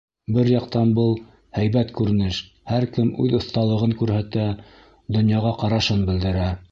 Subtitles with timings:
[0.35, 1.11] Бер яҡтан был—
[1.57, 2.39] һәйбәт күренеш:
[2.73, 4.47] һәр кем үҙ оҫталығын күрһәтә,
[5.19, 6.53] донъяға ҡарашын белдерә.